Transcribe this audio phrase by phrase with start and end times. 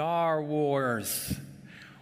[0.00, 1.38] Star Wars,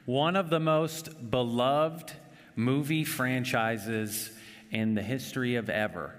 [0.04, 2.12] one of the most beloved
[2.54, 4.30] movie franchises
[4.70, 6.14] in the history of ever.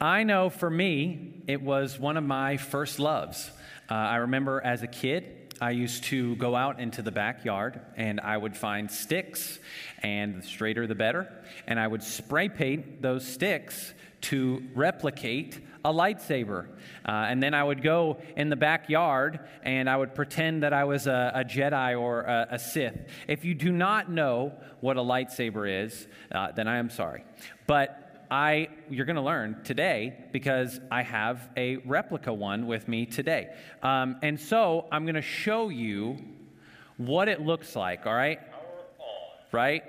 [0.00, 3.52] I know for me, it was one of my first loves.
[3.88, 8.18] Uh, I remember as a kid, I used to go out into the backyard and
[8.18, 9.60] I would find sticks,
[10.02, 11.32] and the straighter the better,
[11.68, 16.66] and I would spray paint those sticks to replicate a lightsaber.
[17.04, 20.84] Uh, and then I would go in the backyard and I would pretend that I
[20.84, 23.08] was a, a Jedi or a, a, Sith.
[23.28, 27.24] If you do not know what a lightsaber is, uh, then I am sorry.
[27.66, 33.04] But I, you're going to learn today because I have a replica one with me
[33.04, 33.54] today.
[33.82, 36.18] Um, and so I'm going to show you
[36.96, 38.40] what it looks like, all right?
[39.50, 39.82] Right?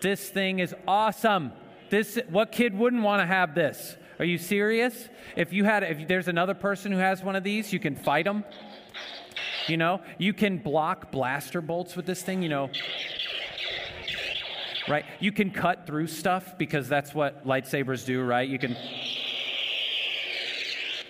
[0.00, 1.52] This thing is awesome.
[1.90, 3.96] This, what kid wouldn't want to have this?
[4.18, 5.08] Are you serious?
[5.36, 8.24] If you had, if there's another person who has one of these, you can fight
[8.24, 8.44] them.
[9.68, 12.42] You know, you can block blaster bolts with this thing.
[12.42, 12.70] You know,
[14.88, 15.04] right?
[15.20, 18.48] You can cut through stuff because that's what lightsabers do, right?
[18.48, 18.76] You can.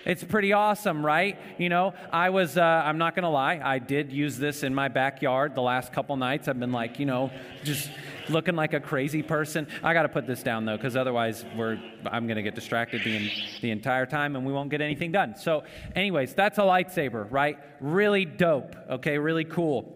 [0.05, 1.37] It's pretty awesome, right?
[1.57, 4.73] You know, I was, uh, I'm not going to lie, I did use this in
[4.73, 6.47] my backyard the last couple nights.
[6.47, 7.29] I've been like, you know,
[7.65, 7.89] just
[8.29, 9.67] looking like a crazy person.
[9.83, 13.03] I got to put this down though, because otherwise we're I'm going to get distracted
[13.03, 15.35] the, the entire time and we won't get anything done.
[15.35, 15.63] So,
[15.95, 17.57] anyways, that's a lightsaber, right?
[17.79, 18.75] Really dope.
[18.89, 19.93] Okay, really cool.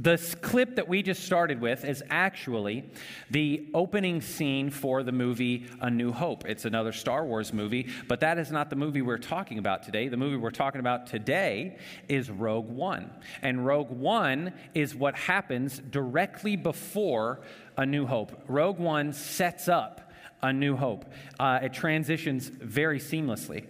[0.00, 2.84] This clip that we just started with is actually
[3.32, 6.46] the opening scene for the movie A New Hope.
[6.46, 10.06] It's another Star Wars movie, but that is not the movie we're talking about today.
[10.06, 13.10] The movie we're talking about today is Rogue One.
[13.42, 17.40] And Rogue One is what happens directly before
[17.76, 18.44] A New Hope.
[18.46, 20.12] Rogue One sets up
[20.44, 23.66] A New Hope, uh, it transitions very seamlessly.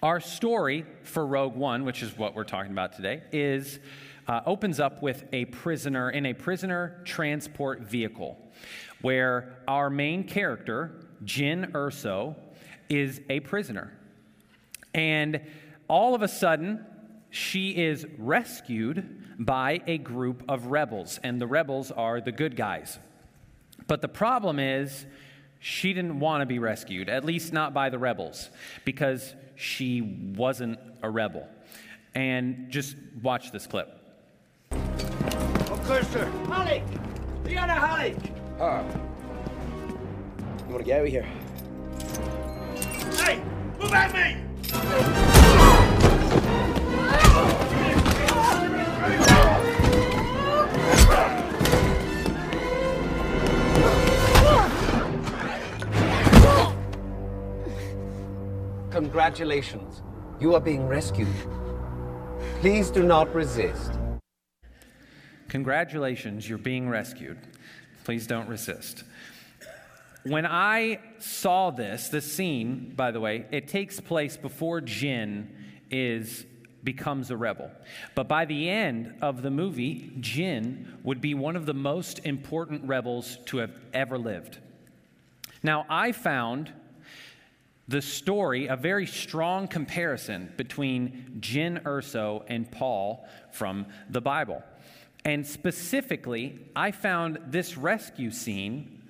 [0.00, 3.80] Our story for Rogue One, which is what we're talking about today, is
[4.30, 8.38] uh, opens up with a prisoner in a prisoner transport vehicle
[9.00, 10.92] where our main character,
[11.24, 12.36] Jyn Erso,
[12.88, 13.92] is a prisoner.
[14.94, 15.40] And
[15.88, 16.86] all of a sudden,
[17.30, 23.00] she is rescued by a group of rebels, and the rebels are the good guys.
[23.88, 25.06] But the problem is,
[25.58, 28.48] she didn't want to be rescued, at least not by the rebels,
[28.84, 30.02] because she
[30.36, 31.48] wasn't a rebel.
[32.14, 33.99] And just watch this clip.
[35.90, 36.30] Custer!
[36.46, 36.84] Hallik!
[37.44, 38.16] Liana Hallik!
[38.58, 38.64] Huh.
[38.64, 38.84] Ah.
[40.68, 41.26] You wanna get out of here?
[43.16, 43.42] Hey!
[43.76, 44.36] Move at me!
[58.92, 60.02] Congratulations.
[60.38, 61.26] You are being rescued.
[62.60, 63.99] Please do not resist.
[65.50, 67.36] Congratulations, you're being rescued.
[68.04, 69.02] Please don't resist.
[70.22, 75.48] When I saw this, this scene, by the way, it takes place before Jyn
[75.90, 76.46] is
[76.84, 77.70] becomes a rebel.
[78.14, 82.84] But by the end of the movie, Jyn would be one of the most important
[82.84, 84.58] rebels to have ever lived.
[85.62, 86.72] Now, I found
[87.88, 94.62] the story a very strong comparison between Jin Erso and Paul from the Bible.
[95.24, 99.02] And specifically, I found this rescue scene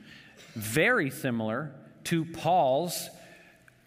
[0.55, 1.73] very similar
[2.05, 3.11] to Paul's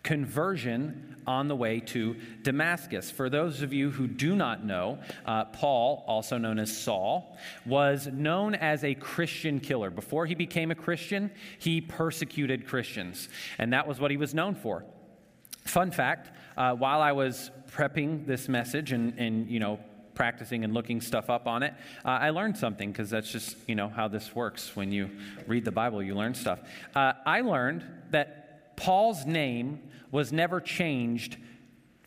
[0.04, 3.10] conversion on the way to Damascus.
[3.10, 8.08] For those of you who do not know, uh, Paul, also known as Saul, was
[8.08, 9.90] known as a Christian killer.
[9.90, 14.56] Before he became a Christian, he persecuted Christians, and that was what he was known
[14.56, 14.84] for.
[15.66, 19.80] Fun fact uh, while I was prepping this message and, and you know,
[20.16, 21.74] practicing and looking stuff up on it,
[22.06, 24.76] uh, I learned something because that's just, you know, how this works.
[24.76, 25.10] When you
[25.48, 26.60] read the Bible, you learn stuff.
[26.96, 29.80] Uh, I learned that Paul's name
[30.12, 31.38] was never changed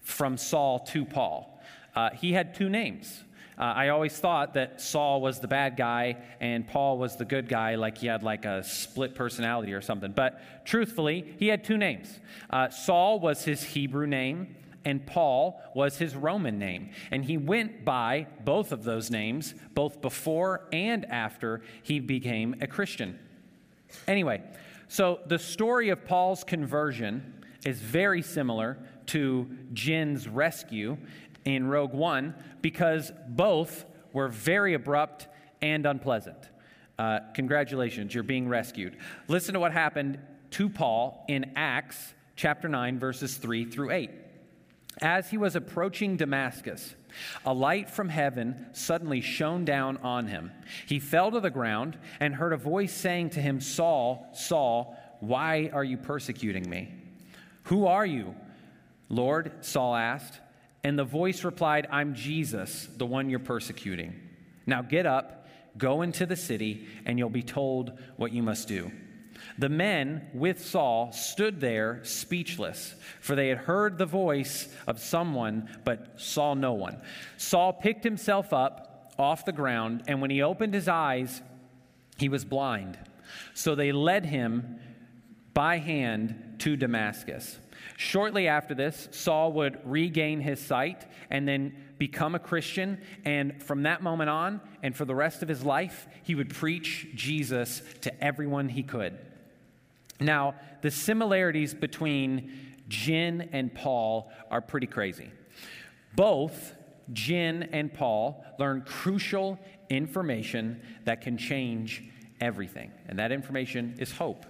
[0.00, 1.60] from Saul to Paul.
[1.94, 3.24] Uh, he had two names.
[3.58, 7.48] Uh, I always thought that Saul was the bad guy and Paul was the good
[7.48, 10.12] guy, like he had like a split personality or something.
[10.12, 12.20] But truthfully, he had two names.
[12.50, 14.54] Uh, Saul was his Hebrew name,
[14.86, 16.90] and Paul was his Roman name.
[17.10, 22.68] And he went by both of those names, both before and after he became a
[22.68, 23.18] Christian.
[24.06, 24.42] Anyway,
[24.86, 30.96] so the story of Paul's conversion is very similar to Jyn's rescue
[31.44, 35.26] in Rogue One because both were very abrupt
[35.62, 36.48] and unpleasant.
[36.96, 38.96] Uh, congratulations, you're being rescued.
[39.26, 40.20] Listen to what happened
[40.52, 44.10] to Paul in Acts chapter 9, verses 3 through 8.
[45.02, 46.94] As he was approaching Damascus,
[47.44, 50.52] a light from heaven suddenly shone down on him.
[50.86, 55.70] He fell to the ground and heard a voice saying to him, Saul, Saul, why
[55.72, 56.94] are you persecuting me?
[57.64, 58.34] Who are you?
[59.08, 60.40] Lord, Saul asked.
[60.82, 64.20] And the voice replied, I'm Jesus, the one you're persecuting.
[64.66, 65.46] Now get up,
[65.76, 68.92] go into the city, and you'll be told what you must do.
[69.58, 75.68] The men with Saul stood there speechless, for they had heard the voice of someone,
[75.84, 77.00] but saw no one.
[77.38, 81.40] Saul picked himself up off the ground, and when he opened his eyes,
[82.18, 82.98] he was blind.
[83.54, 84.78] So they led him
[85.54, 87.58] by hand to Damascus.
[87.96, 93.00] Shortly after this, Saul would regain his sight and then become a Christian.
[93.24, 97.08] And from that moment on, and for the rest of his life, he would preach
[97.14, 99.18] Jesus to everyone he could.
[100.20, 105.30] Now, the similarities between Jyn and Paul are pretty crazy.
[106.14, 106.74] Both
[107.12, 109.58] Jyn and Paul learn crucial
[109.88, 112.02] information that can change
[112.40, 114.46] everything, and that information is hope.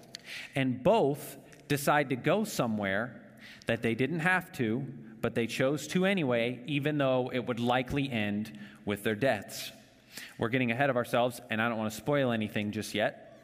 [0.54, 1.36] And both
[1.68, 3.20] decide to go somewhere
[3.66, 4.86] that they didn't have to,
[5.20, 9.72] but they chose to anyway, even though it would likely end with their deaths.
[10.38, 13.38] We're getting ahead of ourselves, and I don't want to spoil anything just yet.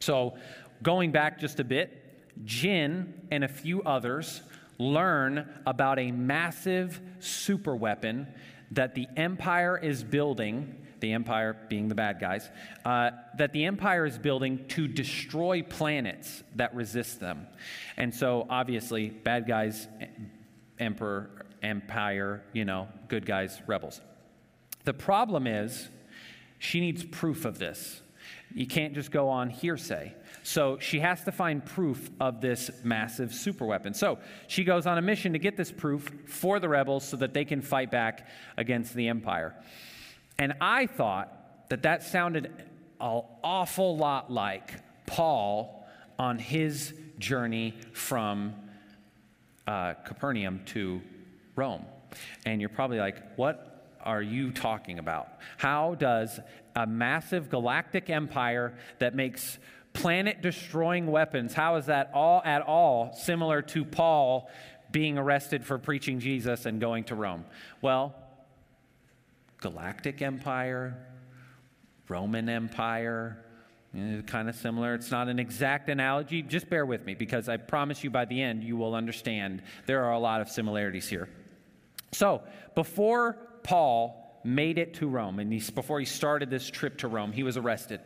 [0.00, 0.34] So,
[0.82, 4.42] Going back just a bit, Jyn and a few others
[4.78, 8.26] learn about a massive super weapon
[8.70, 12.48] that the Empire is building, the Empire being the bad guys,
[12.84, 17.46] uh, that the Empire is building to destroy planets that resist them.
[17.96, 19.86] And so, obviously, bad guys,
[20.78, 24.00] Emperor, Empire, you know, good guys, rebels.
[24.84, 25.88] The problem is,
[26.58, 28.00] she needs proof of this.
[28.54, 30.14] You can't just go on hearsay.
[30.42, 33.94] So she has to find proof of this massive superweapon.
[33.94, 34.18] So
[34.48, 37.44] she goes on a mission to get this proof for the rebels so that they
[37.44, 38.26] can fight back
[38.56, 39.54] against the empire.
[40.38, 44.72] And I thought that that sounded an awful lot like
[45.06, 45.86] Paul
[46.18, 48.54] on his journey from
[49.66, 51.00] uh, Capernaum to
[51.54, 51.84] Rome.
[52.44, 53.69] And you're probably like, what
[54.04, 55.28] are you talking about?
[55.56, 56.40] How does
[56.74, 59.58] a massive galactic empire that makes
[59.92, 64.50] planet destroying weapons, how is that all at all similar to Paul
[64.90, 67.44] being arrested for preaching Jesus and going to Rome?
[67.80, 68.14] Well,
[69.60, 70.96] galactic empire,
[72.08, 73.44] Roman Empire,
[73.96, 74.94] eh, kind of similar.
[74.94, 76.42] It's not an exact analogy.
[76.42, 80.04] Just bear with me because I promise you by the end you will understand there
[80.04, 81.28] are a lot of similarities here.
[82.12, 82.42] So,
[82.74, 87.42] before Paul made it to Rome, and before he started this trip to Rome, he
[87.42, 88.00] was arrested.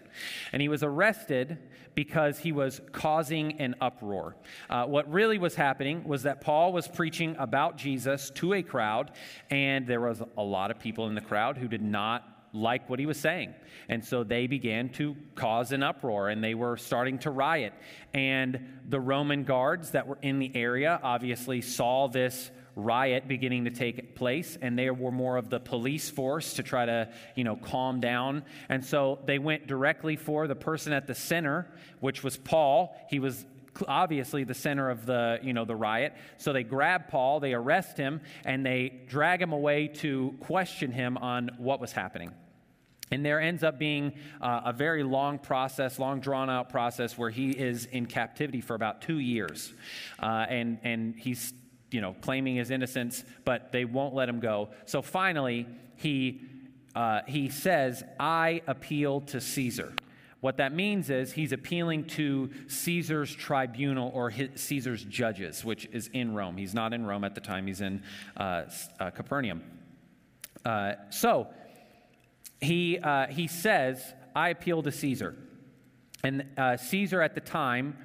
[0.52, 1.58] And he was arrested
[1.94, 4.34] because he was causing an uproar.
[4.68, 9.12] Uh, what really was happening was that Paul was preaching about Jesus to a crowd,
[9.50, 13.00] and there was a lot of people in the crowd who did not like what
[13.00, 13.52] he was saying.
[13.88, 17.74] And so they began to cause an uproar and they were starting to riot.
[18.14, 23.70] And the Roman guards that were in the area obviously saw this riot beginning to
[23.70, 27.56] take place, and they were more of the police force to try to, you know,
[27.56, 28.44] calm down.
[28.68, 31.68] And so they went directly for the person at the center,
[32.00, 32.96] which was Paul.
[33.08, 33.44] He was
[33.88, 37.98] obviously the center of the you know the riot so they grab paul they arrest
[37.98, 42.30] him and they drag him away to question him on what was happening
[43.10, 47.30] and there ends up being uh, a very long process, long drawn out process, where
[47.30, 49.72] he is in captivity for about two years.
[50.18, 51.52] Uh, and, and he's
[51.94, 54.70] you know, claiming his innocence, but they won't let him go.
[54.84, 56.42] So finally, he,
[56.96, 59.92] uh, he says, I appeal to Caesar.
[60.40, 66.34] What that means is he's appealing to Caesar's tribunal or Caesar's judges, which is in
[66.34, 66.56] Rome.
[66.56, 68.02] He's not in Rome at the time, he's in
[68.36, 68.64] uh,
[68.98, 69.62] uh, Capernaum.
[70.64, 71.46] Uh, so
[72.60, 74.02] he, uh, he says,
[74.34, 75.36] I appeal to Caesar.
[76.24, 77.96] And uh, Caesar at the time,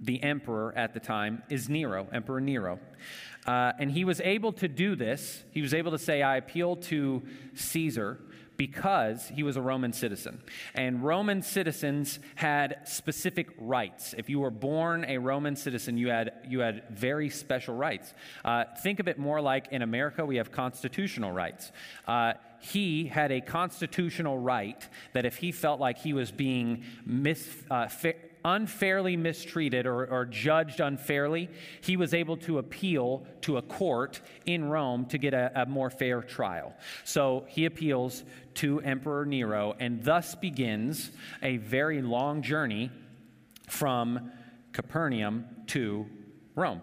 [0.00, 2.78] the emperor at the time, is Nero, Emperor Nero.
[3.46, 5.44] Uh, and he was able to do this.
[5.52, 7.22] He was able to say, I appeal to
[7.54, 8.18] Caesar
[8.56, 10.42] because he was a Roman citizen.
[10.74, 14.14] And Roman citizens had specific rights.
[14.16, 18.14] If you were born a Roman citizen, you had, you had very special rights.
[18.44, 21.70] Uh, think of it more like in America, we have constitutional rights.
[22.06, 27.46] Uh, he had a constitutional right that if he felt like he was being mis,
[27.70, 27.88] uh,
[28.46, 31.50] unfairly mistreated or, or, judged unfairly,
[31.80, 35.90] he was able to appeal to a court in Rome to get a, a more
[35.90, 36.72] fair trial.
[37.04, 38.22] So he appeals
[38.54, 41.10] to Emperor Nero, and thus begins
[41.42, 42.90] a very long journey
[43.68, 44.30] from
[44.72, 46.06] Capernaum to
[46.54, 46.82] Rome.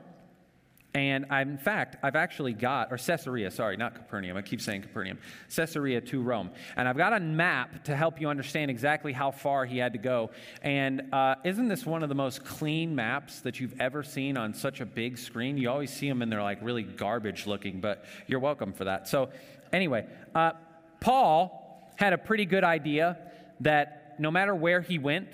[0.95, 4.37] And I'm, in fact, I've actually got, or Caesarea, sorry, not Capernaum.
[4.37, 5.17] I keep saying Capernaum.
[5.55, 6.51] Caesarea to Rome.
[6.75, 9.99] And I've got a map to help you understand exactly how far he had to
[9.99, 10.29] go.
[10.61, 14.53] And uh, isn't this one of the most clean maps that you've ever seen on
[14.53, 15.57] such a big screen?
[15.57, 19.07] You always see them and they're like really garbage looking, but you're welcome for that.
[19.07, 19.29] So,
[19.71, 20.51] anyway, uh,
[20.99, 23.17] Paul had a pretty good idea
[23.61, 25.29] that no matter where he went,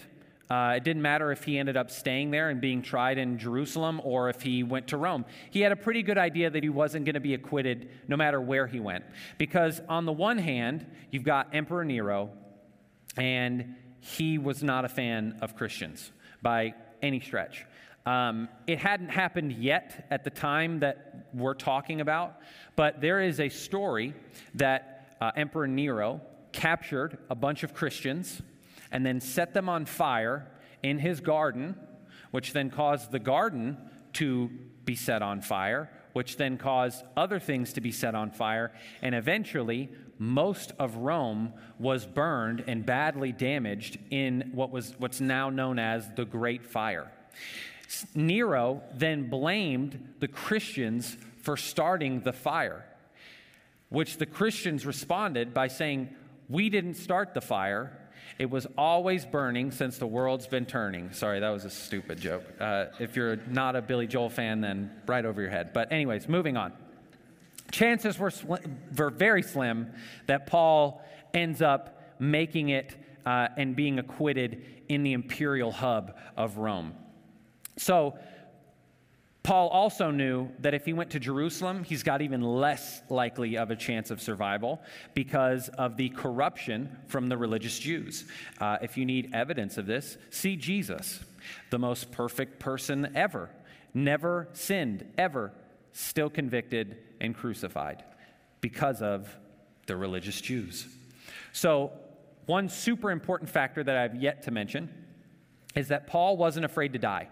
[0.50, 4.01] uh, it didn't matter if he ended up staying there and being tried in Jerusalem
[4.03, 5.25] or if he went to Rome.
[5.51, 8.41] He had a pretty good idea that he wasn't going to be acquitted no matter
[8.41, 9.06] where he went.
[9.38, 12.32] Because, on the one hand, you've got Emperor Nero,
[13.15, 17.65] and he was not a fan of Christians by any stretch.
[18.08, 22.38] Um, it hadn't happened yet at the time that we're talking about,
[22.75, 24.15] but there is a story
[24.56, 28.41] that uh, Emperor Nero captured a bunch of Christians
[28.91, 30.48] and then set them on fire
[30.84, 31.75] in his garden,
[32.31, 33.77] which then caused the garden
[34.13, 34.50] to
[34.86, 39.13] be set on fire, which then caused other things to be set on fire, and
[39.13, 45.79] eventually most of Rome was burned and badly damaged in what was what's now known
[45.79, 47.12] as the Great Fire.
[48.13, 52.86] Nero then blamed the Christians for starting the fire,
[53.89, 56.10] which the Christians responded by saying,
[56.50, 57.98] We didn't start the fire,
[58.38, 61.12] it was always burning since the world's been turning.
[61.12, 62.43] Sorry, that was a stupid joke.
[62.59, 65.71] Uh, if you're not a Billy Joel fan, then right over your head.
[65.74, 66.74] But, anyways, moving on.
[67.71, 68.31] Chances were,
[68.98, 69.91] were very slim
[70.27, 72.95] that Paul ends up making it
[73.25, 76.93] uh, and being acquitted in the imperial hub of Rome.
[77.77, 78.17] So,
[79.50, 83.72] Paul also knew that if he went to Jerusalem, he's got even less likely of
[83.72, 84.79] a chance of survival
[85.15, 88.25] because of the corruption from the religious Jews.
[88.62, 91.22] Uh, if you need evidence of this, see Jesus,
[91.72, 93.50] the most perfect person ever,
[93.96, 95.51] never sinned, ever,
[95.94, 98.03] still convicted and crucified
[98.62, 99.36] because of
[99.88, 100.88] the religious Jews.
[101.53, 101.91] So,
[102.46, 104.94] one super important factor that I've yet to mention
[105.74, 107.29] is that Paul wasn't afraid to die.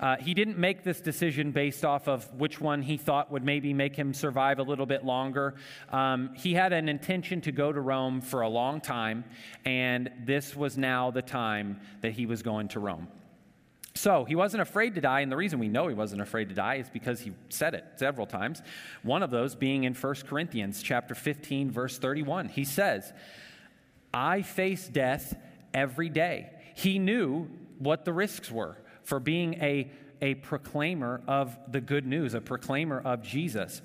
[0.00, 3.72] Uh, he didn't make this decision based off of which one he thought would maybe
[3.72, 5.54] make him survive a little bit longer.
[5.90, 9.24] Um, he had an intention to go to Rome for a long time,
[9.64, 13.08] and this was now the time that he was going to Rome.
[13.96, 16.54] So he wasn't afraid to die, and the reason we know he wasn't afraid to
[16.54, 18.60] die is because he said it several times.
[19.02, 22.48] One of those being in 1 Corinthians chapter 15, verse 31.
[22.48, 23.12] He says,
[24.12, 25.36] I face death
[25.72, 26.50] every day.
[26.74, 32.34] He knew what the risks were for being a, a proclaimer of the good news,
[32.34, 33.82] a proclaimer of Jesus.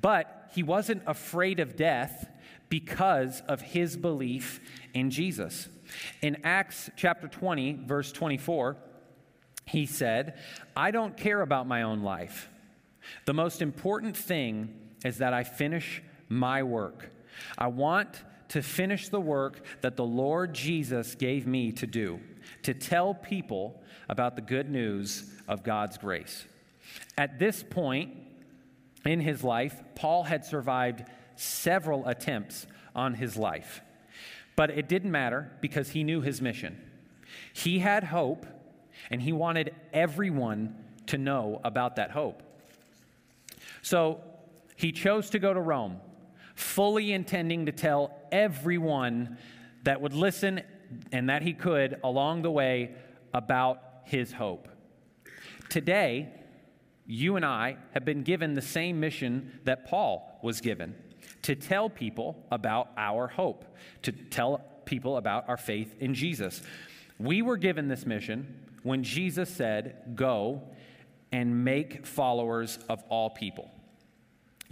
[0.00, 2.28] But he wasn't afraid of death
[2.68, 4.60] because of his belief
[4.94, 5.68] in Jesus.
[6.22, 8.76] In Acts chapter 20, verse 24,
[9.66, 10.38] he said,
[10.76, 12.48] I don't care about my own life.
[13.26, 17.10] The most important thing is that I finish my work.
[17.58, 22.20] I want to finish the work that the Lord Jesus gave me to do,
[22.62, 26.44] to tell people about the good news of God's grace.
[27.16, 28.14] At this point
[29.04, 31.04] in his life, Paul had survived
[31.36, 33.80] several attempts on his life.
[34.56, 36.78] But it didn't matter because he knew his mission.
[37.52, 38.46] He had hope,
[39.10, 42.42] and he wanted everyone to know about that hope.
[43.80, 44.20] So
[44.76, 46.00] he chose to go to Rome,
[46.54, 49.38] fully intending to tell everyone
[49.84, 50.62] that would listen
[51.12, 52.94] and that he could along the way
[53.34, 54.68] about his hope.
[55.68, 56.28] Today,
[57.06, 60.94] you and I have been given the same mission that Paul was given
[61.42, 63.64] to tell people about our hope,
[64.02, 66.62] to tell people about our faith in Jesus.
[67.18, 70.62] We were given this mission when Jesus said, Go
[71.30, 73.70] and make followers of all people.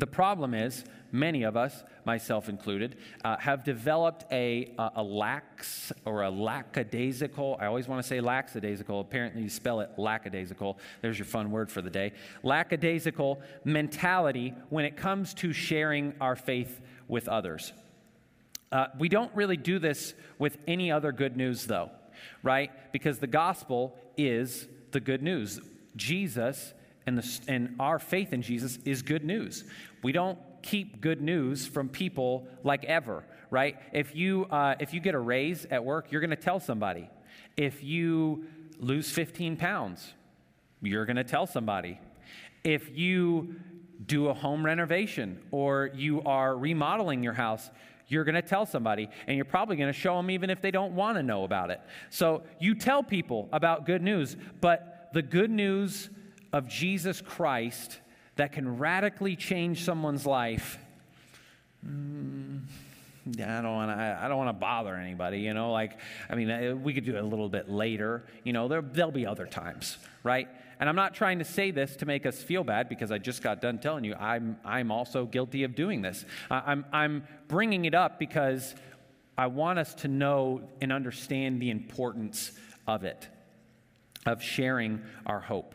[0.00, 5.92] The problem is, many of us, myself included, uh, have developed a, a, a, lax
[6.06, 10.78] or a lackadaisical, I always want to say lackadaisical, apparently you spell it lackadaisical.
[11.02, 12.12] There's your fun word for the day.
[12.42, 17.74] Lackadaisical mentality when it comes to sharing our faith with others.
[18.72, 21.90] Uh, we don't really do this with any other good news, though,
[22.42, 22.70] right?
[22.90, 25.60] Because the gospel is the good news.
[25.94, 26.72] Jesus
[27.06, 29.64] and, the, and our faith in Jesus is good news.
[30.02, 33.76] We don't keep good news from people like ever, right?
[33.92, 37.08] If you, uh, if you get a raise at work, you're going to tell somebody.
[37.56, 38.46] If you
[38.78, 40.12] lose 15 pounds,
[40.82, 41.98] you're going to tell somebody.
[42.64, 43.56] If you
[44.04, 47.70] do a home renovation or you are remodeling your house,
[48.08, 50.72] you're going to tell somebody, and you're probably going to show them even if they
[50.72, 51.80] don't want to know about it.
[52.10, 56.10] So you tell people about good news, but the good news
[56.52, 58.00] of Jesus Christ
[58.40, 60.78] that can radically change someone's life,
[61.86, 62.62] mm,
[63.26, 64.18] I don't want to.
[64.22, 65.40] I don't want to bother anybody.
[65.40, 65.98] You know, like
[66.30, 68.24] I mean, uh, we could do it a little bit later.
[68.42, 70.48] You know, there there'll be other times, right?
[70.80, 73.42] And I'm not trying to say this to make us feel bad because I just
[73.42, 76.24] got done telling you I'm I'm also guilty of doing this.
[76.50, 78.74] I'm I'm bringing it up because
[79.36, 82.52] I want us to know and understand the importance
[82.86, 83.28] of it,
[84.24, 85.74] of sharing our hope.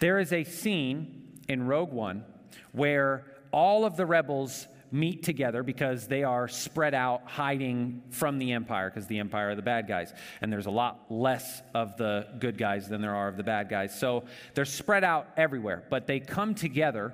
[0.00, 2.24] There is a scene in Rogue One
[2.72, 8.52] where all of the rebels meet together because they are spread out hiding from the
[8.52, 10.12] empire because the empire are the bad guys.
[10.40, 13.68] And there's a lot less of the good guys than there are of the bad
[13.68, 13.98] guys.
[13.98, 14.24] So
[14.54, 17.12] they're spread out everywhere but they come together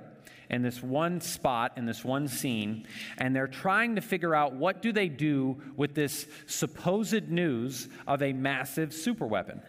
[0.49, 2.85] in this one spot in this one scene
[3.17, 8.21] and they're trying to figure out what do they do with this supposed news of
[8.21, 9.59] a massive superweapon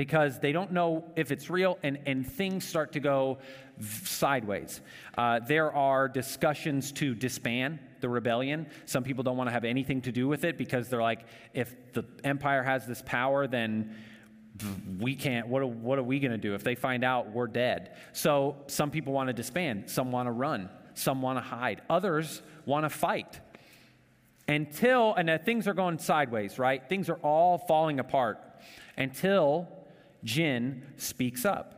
[0.00, 3.36] because they don't know if it's real and, and things start to go
[4.02, 4.80] sideways.
[5.18, 8.66] Uh, there are discussions to disband the rebellion.
[8.86, 11.92] Some people don't want to have anything to do with it because they're like, if
[11.92, 13.94] the empire has this power, then
[14.98, 16.54] we can't, what are, what are we going to do?
[16.54, 17.94] If they find out, we're dead.
[18.14, 22.40] So some people want to disband, some want to run, some want to hide, others
[22.64, 23.38] want to fight.
[24.48, 26.88] Until, and things are going sideways, right?
[26.88, 28.38] Things are all falling apart
[28.96, 29.68] until
[30.24, 31.76] Jyn speaks up.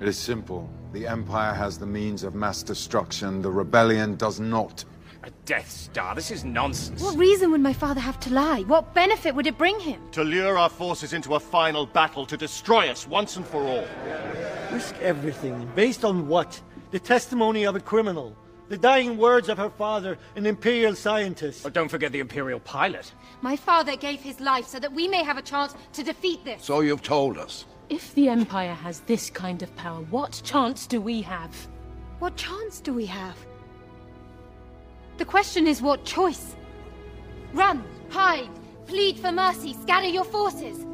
[0.00, 0.68] It is simple.
[0.92, 3.42] The Empire has the means of mass destruction.
[3.42, 4.84] The rebellion does not.
[5.22, 6.14] A Death Star?
[6.14, 7.02] This is nonsense.
[7.02, 8.62] What reason would my father have to lie?
[8.62, 10.00] What benefit would it bring him?
[10.12, 13.84] To lure our forces into a final battle to destroy us once and for all.
[14.72, 15.70] Risk everything.
[15.74, 16.58] Based on what?
[16.90, 18.34] The testimony of a criminal.
[18.70, 21.64] The dying words of her father, an Imperial scientist.
[21.64, 23.12] But don't forget the Imperial pilot.
[23.42, 26.62] My father gave his life so that we may have a chance to defeat this.
[26.62, 27.64] So you've told us.
[27.88, 31.52] If the Empire has this kind of power, what chance do we have?
[32.20, 33.36] What chance do we have?
[35.16, 36.54] The question is what choice?
[37.52, 38.50] Run, hide,
[38.86, 40.86] plead for mercy, scatter your forces.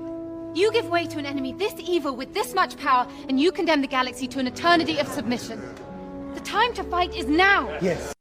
[0.54, 3.82] You give way to an enemy this evil with this much power, and you condemn
[3.82, 5.60] the galaxy to an eternity of submission.
[6.36, 7.78] The time to fight is now.
[7.80, 8.12] Yes.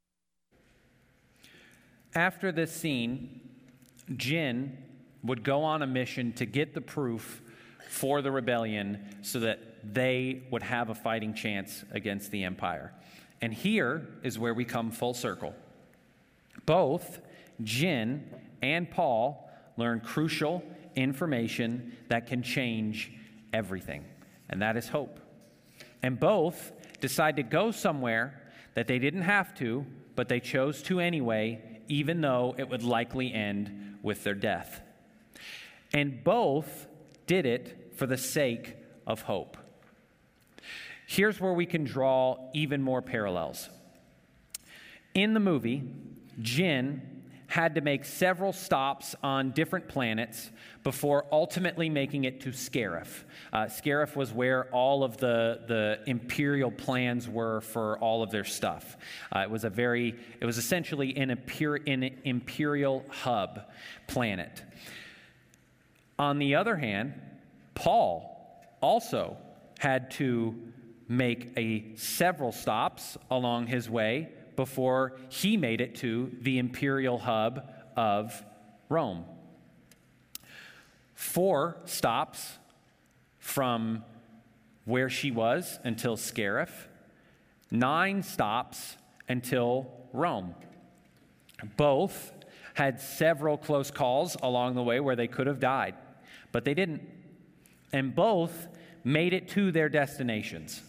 [2.16, 3.42] After this scene,
[4.10, 4.72] Jyn
[5.22, 7.42] would go on a mission to get the proof
[7.90, 9.60] for the rebellion so that
[9.94, 12.94] they would have a fighting chance against the empire.
[13.42, 15.54] And here is where we come full circle.
[16.66, 17.20] Both
[17.64, 18.22] Jyn
[18.62, 20.64] and Paul learn crucial
[20.96, 23.12] information that can change
[23.52, 24.06] everything,
[24.50, 25.20] and that is hope.
[26.02, 28.42] And both decide to go somewhere
[28.74, 33.34] that they didn't have to, but they chose to anyway, even though it would likely
[33.34, 34.82] end with their death.
[35.94, 36.88] And both
[37.28, 38.76] did it for the sake
[39.08, 39.58] of hope.
[41.08, 43.70] Here's where we can draw even more parallels.
[45.14, 45.84] In the movie,
[46.42, 47.02] Jyn
[47.56, 50.52] had to make several stops on different planets
[50.84, 53.24] before ultimately making it to Scarif.
[53.54, 58.44] Uh, Scarif was where all of the, the imperial plans were for all of their
[58.44, 58.98] stuff.
[59.34, 63.62] Uh, it was a very, it was essentially an, imper- an imperial hub
[64.06, 64.62] planet.
[66.20, 67.14] On the other hand,
[67.74, 69.38] Paul also
[69.80, 70.54] had to
[71.08, 77.70] make a several stops along his way before he made it to the imperial hub
[77.96, 78.44] of
[78.90, 79.26] Rome.
[81.14, 82.58] Four stops
[83.40, 84.04] from
[84.86, 86.70] where she was until Scarif,
[87.72, 90.56] nine stops until Rome.
[91.78, 92.32] Both
[92.76, 95.96] had several close calls along the way where they could have died,
[96.52, 97.02] but they didn't.
[97.94, 98.68] And both
[99.04, 100.82] made it to their destinations.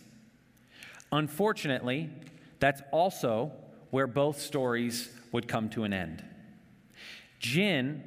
[1.12, 2.10] Unfortunately,
[2.58, 3.52] that's also
[3.90, 6.24] where both stories would come to an end.
[7.40, 8.02] Jyn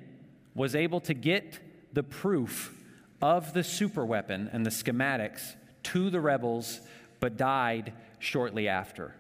[0.56, 1.60] was able to get
[1.94, 2.76] the proof
[3.22, 6.80] of the superweapon and the schematics to the rebels,
[7.20, 9.16] but died shortly after.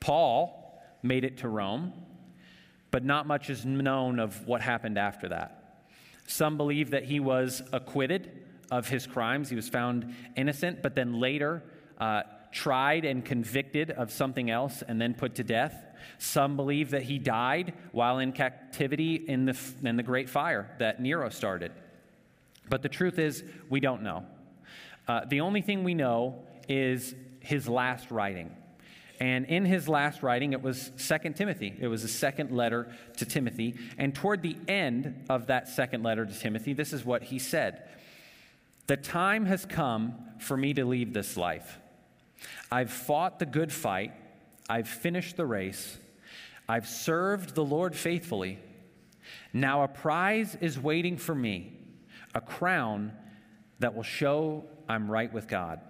[0.00, 1.92] Paul made it to Rome,
[2.90, 5.86] but not much is known of what happened after that.
[6.26, 8.30] Some believe that he was acquitted
[8.70, 9.50] of his crimes.
[9.50, 11.62] He was found innocent, but then later
[11.98, 12.22] uh,
[12.54, 15.74] tried and convicted of something else and then put to death.
[16.18, 21.00] Some believe that he died while in captivity in the, in the great fire that
[21.02, 21.72] Nero started.
[22.70, 24.24] But the truth is, we don't know.
[25.08, 28.54] Uh, the only thing we know is his last writing.
[29.20, 31.74] And in his last writing, it was Second Timothy.
[31.78, 33.74] It was a second letter to Timothy.
[33.98, 37.82] And toward the end of that second letter to Timothy, this is what he said
[38.86, 41.78] The time has come for me to leave this life
[42.70, 44.12] I've fought the good fight,
[44.68, 45.98] I've finished the race,
[46.68, 48.58] I've served the Lord faithfully.
[49.52, 51.72] Now a prize is waiting for me,
[52.34, 53.12] a crown
[53.78, 55.80] that will show I'm right with God.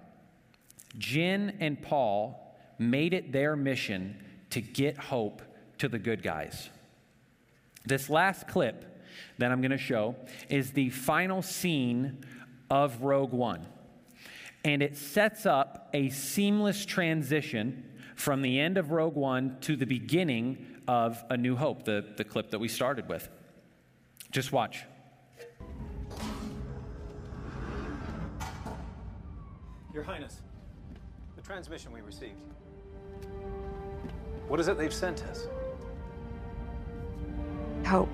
[0.97, 5.41] Jyn and Paul made it their mission to get hope
[5.79, 6.69] to the good guys.
[7.85, 9.05] This last clip
[9.37, 10.15] that I'm going to show
[10.49, 12.23] is the final scene
[12.69, 13.65] of Rogue One.
[14.65, 17.83] And it sets up a seamless transition
[18.15, 22.23] from the end of Rogue One to the beginning of A New Hope, the, the
[22.23, 23.29] clip that we started with.
[24.31, 24.83] Just watch.
[29.93, 30.41] Your Highness,
[31.35, 32.39] the transmission we received.
[34.47, 35.47] What is it they've sent us?
[37.85, 38.09] Hope.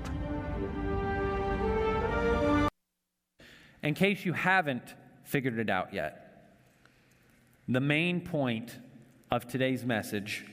[3.84, 6.21] In case you haven't figured it out yet,
[7.74, 8.76] the main point
[9.30, 10.46] of today's message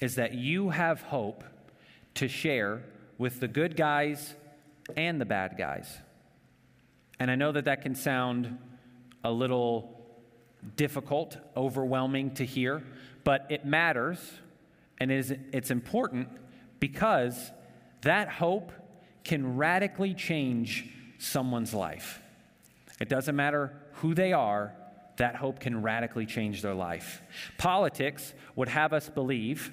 [0.00, 1.44] is that you have hope
[2.14, 2.82] to share
[3.18, 4.34] with the good guys
[4.96, 5.98] and the bad guys.
[7.18, 8.58] And I know that that can sound
[9.22, 10.00] a little
[10.76, 12.82] difficult, overwhelming to hear,
[13.24, 14.18] but it matters
[14.98, 16.28] and it is, it's important
[16.80, 17.50] because
[18.02, 18.72] that hope
[19.24, 22.20] can radically change someone's life.
[23.00, 24.74] It doesn't matter who they are,
[25.16, 27.22] that hope can radically change their life.
[27.58, 29.72] Politics would have us believe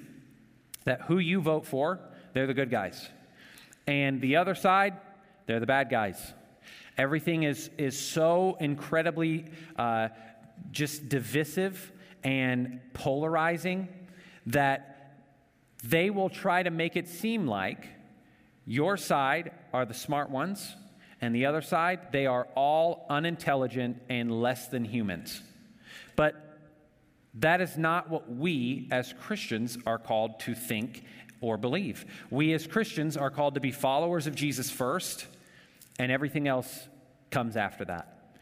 [0.84, 2.00] that who you vote for,
[2.32, 3.08] they're the good guys.
[3.86, 4.96] And the other side,
[5.46, 6.34] they're the bad guys.
[6.96, 10.08] Everything is, is so incredibly uh,
[10.70, 13.88] just divisive and polarizing
[14.46, 15.16] that
[15.82, 17.88] they will try to make it seem like
[18.66, 20.76] your side are the smart ones,
[21.20, 25.42] and the other side, they are all unintelligent and less than humans.
[26.16, 26.34] But
[27.34, 31.04] that is not what we as Christians are called to think
[31.40, 32.04] or believe.
[32.30, 35.26] We as Christians are called to be followers of Jesus first,
[35.98, 36.88] and everything else
[37.30, 38.36] comes after that.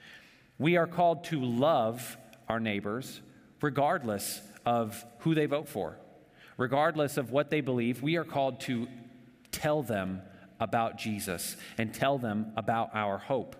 [0.58, 2.16] We are called to love
[2.48, 3.20] our neighbors
[3.60, 5.98] regardless of who they vote for,
[6.56, 8.02] regardless of what they believe.
[8.02, 8.88] We are called to
[9.50, 10.22] tell them
[10.60, 13.56] about Jesus and tell them about our hope.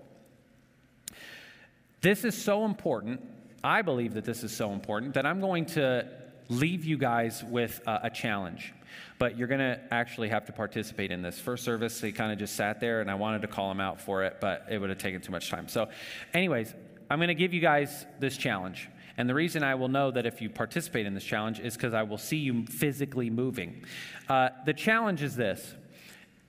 [2.01, 3.21] This is so important.
[3.65, 6.07] I believe that this is so important that I'm going to
[6.49, 8.73] leave you guys with a, challenge.
[9.19, 11.39] But you're going to actually have to participate in this.
[11.39, 14.01] First service, they kind of just sat there, and I wanted to call them out
[14.01, 15.69] for it, but it would have taken too much time.
[15.69, 15.89] So,
[16.33, 16.73] anyways,
[17.11, 18.89] I'm going to give you guys this challenge.
[19.17, 21.93] And the reason I will know that if you participate in this challenge is because
[21.93, 23.85] I will see you physically moving.
[24.29, 25.75] Uh, the challenge is this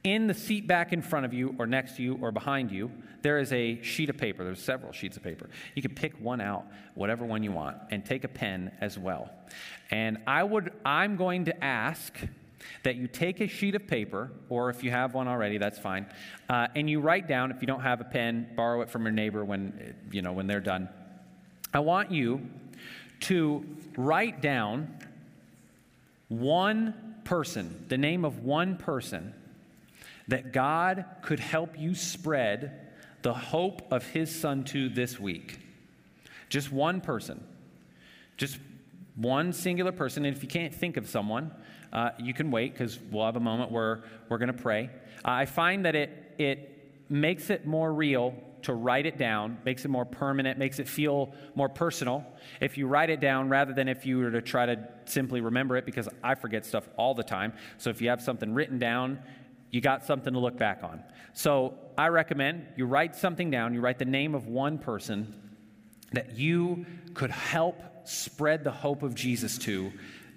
[0.04, 2.90] in the seat back in front of you, or next to you, or behind you,
[3.22, 4.44] there is a sheet of paper.
[4.44, 5.50] There's several sheets of paper.
[5.76, 9.30] You can pick one out, whatever one you want, and take a pen as well.
[9.92, 12.18] And I would, I'm going to ask
[12.84, 16.06] that you take a sheet of paper, or if you have one already, that's fine,
[16.50, 17.52] uh, and you write down.
[17.52, 20.48] If you don't have a pen, borrow it from your neighbor when you know when
[20.48, 20.88] they're done.
[21.74, 22.50] I want you
[23.22, 23.66] to
[23.98, 24.98] write down
[26.30, 26.94] one
[27.26, 29.34] person, the name of one person
[30.30, 32.88] that God could help you spread
[33.24, 35.60] the hope of his son to this week.
[36.50, 37.44] Just one person.
[38.38, 38.60] Just
[39.16, 40.26] one singular person.
[40.26, 41.52] And if you can't think of someone,
[41.92, 44.92] uh, you can wait because we'll have a moment where we're going to pray.
[45.26, 49.84] Uh, I find that it, it makes it more real to write it down, makes
[49.86, 52.26] it more permanent, makes it feel more personal
[52.60, 55.78] if you write it down rather than if you were to try to simply remember
[55.78, 57.54] it because I forget stuff all the time.
[57.78, 59.20] So if you have something written down,
[59.72, 61.04] you got something to look back on.
[61.34, 65.34] So I recommend you write something down, you write the name of one person
[66.12, 69.92] that you could help spread the hope of Jesus to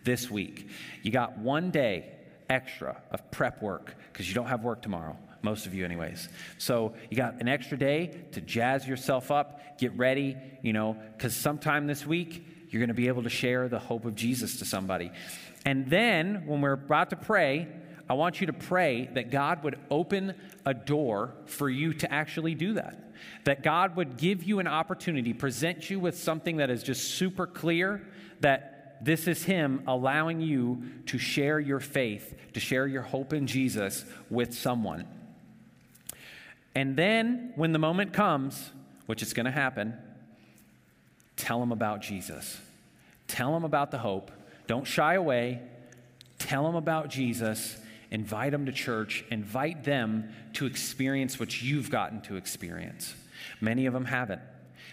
[0.05, 0.69] this week.
[1.03, 2.13] You got one day
[2.51, 5.17] extra of prep work because you don't have work tomorrow.
[5.41, 6.29] Most of you, anyways.
[6.59, 11.35] So you got an extra day to jazz yourself up, get ready, you know, because
[11.35, 14.65] sometime this week you're going to be able to share the hope of Jesus to
[14.65, 15.11] somebody.
[15.65, 17.69] And then when we're about to pray,
[18.13, 20.35] I want you to pray that God would open
[20.67, 23.11] a door for you to actually do that.
[23.45, 27.47] That God would give you an opportunity, present you with something that is just super
[27.47, 28.07] clear
[28.41, 33.47] that this is Him allowing you to share your faith, to share your hope in
[33.47, 35.09] Jesus with someone.
[36.75, 38.73] And then when the moment comes,
[39.07, 39.95] which is going to happen,
[41.39, 42.61] tell them about Jesus.
[43.27, 44.31] Tell them about the hope.
[44.67, 45.63] Don't shy away.
[46.39, 47.79] Tell them about Jesus
[48.13, 53.15] invite them to church, invite them to experience what you've gotten to experience.
[53.61, 54.43] Many of them haven't.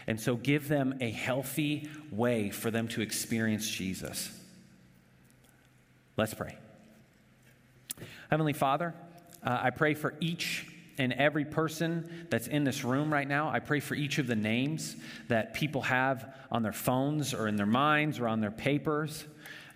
[0.08, 4.32] And so give them a healthy way for them to experience Jesus.
[6.15, 6.58] Let's pray.
[8.32, 8.95] Heavenly Father,
[9.43, 10.65] uh, I pray for each
[10.97, 13.49] and every person that's in this room right now.
[13.49, 14.95] I pray for each of the names
[15.27, 19.25] that people have on their phones or in their minds or on their papers.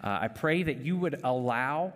[0.02, 1.94] Uh, I pray that you would allow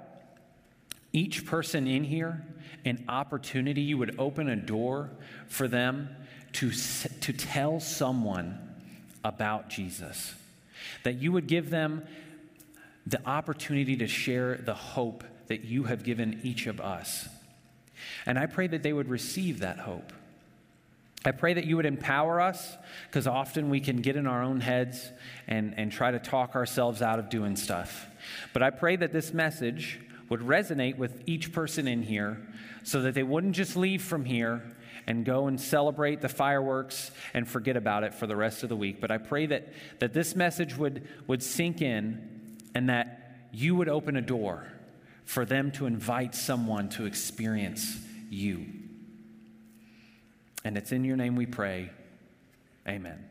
[1.14, 2.46] each person in here
[2.86, 5.10] an opportunity, you would open a door
[5.48, 6.10] for them
[6.54, 8.58] to, to tell someone
[9.24, 10.34] about Jesus.
[11.04, 12.06] That you would give them
[13.06, 17.28] the opportunity to share the hope that you have given each of us.
[18.26, 20.12] And I pray that they would receive that hope.
[21.26, 24.62] I pray that you would empower us because often we can get in our own
[24.62, 25.10] heads
[25.48, 28.06] and, and try to talk ourselves out of doing stuff.
[28.54, 32.42] But I pray that this message would resonate with each person in here
[32.84, 34.62] so that they wouldn't just leave from here
[35.08, 38.76] and go and celebrate the fireworks and forget about it for the rest of the
[38.76, 39.00] week.
[39.00, 43.88] But I pray that, that this message would, would sink in and that you would
[43.88, 44.68] open a door
[45.24, 47.98] for them to invite someone to experience
[48.30, 48.66] you.
[50.64, 51.90] And it's in your name we pray.
[52.88, 53.24] Amen.